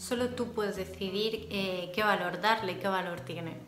Solo 0.00 0.30
tú 0.30 0.54
puedes 0.54 0.76
decidir 0.76 1.46
eh, 1.50 1.92
qué 1.94 2.02
valor 2.02 2.40
darle, 2.40 2.78
qué 2.78 2.88
valor 2.88 3.20
tiene. 3.20 3.58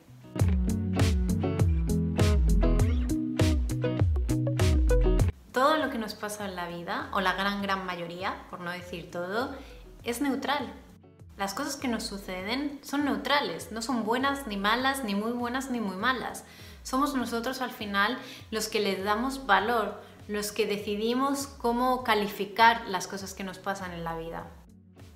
Todo 5.52 5.76
lo 5.76 5.90
que 5.90 5.98
nos 5.98 6.14
pasa 6.14 6.46
en 6.46 6.56
la 6.56 6.68
vida, 6.68 7.10
o 7.12 7.20
la 7.20 7.34
gran 7.34 7.60
gran 7.60 7.84
mayoría, 7.84 8.46
por 8.48 8.60
no 8.60 8.70
decir 8.70 9.10
todo, 9.10 9.54
es 10.04 10.22
neutral. 10.22 10.72
Las 11.36 11.52
cosas 11.52 11.76
que 11.76 11.86
nos 11.86 12.04
suceden 12.04 12.80
son 12.82 13.04
neutrales, 13.04 13.70
no 13.70 13.82
son 13.82 14.02
buenas 14.04 14.46
ni 14.46 14.56
malas, 14.56 15.04
ni 15.04 15.14
muy 15.14 15.32
buenas 15.32 15.70
ni 15.70 15.80
muy 15.80 15.96
malas. 15.96 16.44
Somos 16.82 17.14
nosotros 17.14 17.60
al 17.60 17.72
final 17.72 18.16
los 18.50 18.68
que 18.68 18.80
les 18.80 19.04
damos 19.04 19.44
valor, 19.44 20.00
los 20.28 20.50
que 20.50 20.66
decidimos 20.66 21.46
cómo 21.46 22.02
calificar 22.04 22.86
las 22.88 23.06
cosas 23.06 23.34
que 23.34 23.44
nos 23.44 23.58
pasan 23.58 23.92
en 23.92 24.02
la 24.02 24.16
vida. 24.16 24.46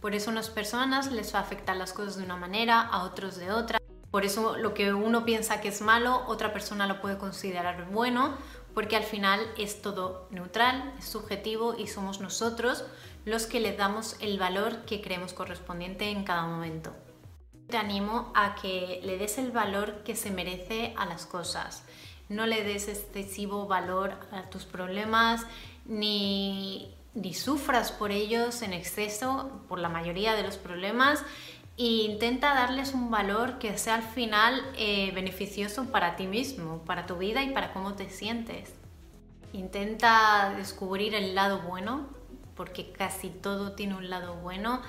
Por 0.07 0.15
eso 0.15 0.31
a 0.31 0.35
unas 0.35 0.51
personas 0.51 1.11
les 1.11 1.35
va 1.35 1.41
a 1.41 1.43
afectar 1.43 1.77
las 1.77 1.93
cosas 1.93 2.17
de 2.17 2.23
una 2.23 2.37
manera, 2.37 2.81
a 2.81 3.03
otros 3.03 3.39
de 3.39 3.51
otra. 3.51 3.83
Por 4.13 4.25
eso 4.25 4.57
lo 4.57 4.73
que 4.73 4.95
uno 4.95 5.25
piensa 5.25 5.61
que 5.61 5.67
es 5.67 5.81
malo, 5.81 6.23
otra 6.29 6.53
persona 6.53 6.87
lo 6.87 7.01
puede 7.01 7.19
considerar 7.19 7.91
bueno, 7.91 8.39
porque 8.73 8.95
al 8.95 9.03
final 9.03 9.41
es 9.59 9.83
todo 9.83 10.29
neutral, 10.31 10.95
es 10.97 11.07
subjetivo 11.07 11.75
y 11.77 11.89
somos 11.89 12.21
nosotros 12.21 12.85
los 13.25 13.47
que 13.47 13.59
le 13.59 13.77
damos 13.77 14.15
el 14.21 14.39
valor 14.39 14.85
que 14.85 15.03
creemos 15.03 15.33
correspondiente 15.33 16.09
en 16.09 16.23
cada 16.23 16.47
momento. 16.47 16.95
Te 17.67 17.77
animo 17.77 18.31
a 18.37 18.55
que 18.55 19.01
le 19.03 19.19
des 19.19 19.39
el 19.39 19.51
valor 19.51 20.05
que 20.05 20.15
se 20.15 20.31
merece 20.31 20.95
a 20.97 21.07
las 21.07 21.27
cosas. 21.27 21.83
No 22.29 22.47
le 22.47 22.63
des 22.63 22.87
excesivo 22.87 23.67
valor 23.67 24.15
a 24.31 24.43
tus 24.51 24.67
problemas 24.67 25.45
ni 25.85 26.95
ni 27.17 27.33
sufras 27.33 27.91
por 27.91 28.13
ellos 28.13 28.63
en 28.63 28.75
exceso, 28.75 29.51
por 29.69 29.79
la 29.79 29.89
mayoría 29.89 30.35
de 30.35 30.43
los 30.43 30.59
problemas, 30.59 31.25
e 31.79 31.85
intenta 31.85 32.55
darles 32.55 32.93
un 32.93 33.11
valor 33.11 33.59
que 33.59 33.77
sea 33.79 33.97
al 33.97 34.03
final 34.03 34.63
eh, 34.77 35.11
beneficioso 35.15 35.87
para 35.87 36.17
ti 36.17 36.27
mismo, 36.27 36.83
para 36.85 37.07
tu 37.07 37.17
vida 37.17 37.43
y 37.43 37.51
para 37.51 37.73
cómo 37.73 37.95
te 37.95 38.11
sientes. 38.11 38.75
Intenta 39.53 40.55
descubrir 40.57 41.15
el 41.15 41.35
lado 41.35 41.61
bueno, 41.63 42.07
porque 42.55 42.93
casi 42.93 43.31
todo 43.31 43.73
tiene 43.73 43.95
un 43.95 44.11
lado 44.11 44.37
bueno, 44.37 44.83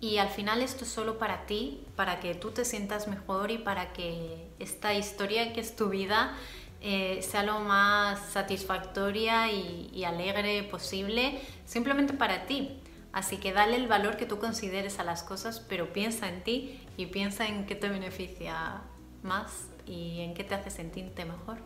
y 0.00 0.18
al 0.18 0.28
final 0.28 0.62
esto 0.62 0.84
es 0.84 0.90
solo 0.90 1.18
para 1.18 1.46
ti, 1.46 1.82
para 1.96 2.20
que 2.20 2.34
tú 2.34 2.50
te 2.50 2.64
sientas 2.64 3.08
mejor 3.08 3.50
y 3.50 3.58
para 3.58 3.92
que 3.92 4.48
esta 4.58 4.94
historia 4.94 5.52
que 5.52 5.60
es 5.60 5.76
tu 5.76 5.88
vida 5.88 6.34
eh, 6.82 7.20
sea 7.22 7.42
lo 7.42 7.60
más 7.60 8.20
satisfactoria 8.30 9.50
y, 9.52 10.04
alegre 10.04 10.62
posible, 10.64 11.40
simplemente 11.66 12.14
para 12.14 12.46
ti. 12.46 12.80
Así 13.12 13.36
que 13.36 13.52
dale 13.52 13.76
el 13.76 13.86
valor 13.86 14.16
que 14.16 14.24
tú 14.24 14.38
consideres 14.38 14.98
a 14.98 15.04
las 15.04 15.22
cosas, 15.22 15.60
pero 15.60 15.92
piensa 15.92 16.28
en 16.28 16.42
ti 16.42 16.80
y 16.96 17.06
piensa 17.06 17.46
en 17.46 17.66
qué 17.66 17.74
te 17.74 17.88
beneficia 17.88 18.82
más 19.22 19.68
y 19.86 20.20
en 20.20 20.34
qué 20.34 20.44
te 20.44 20.54
hace 20.54 20.70
sentirte 20.70 21.24
mejor. 21.24 21.58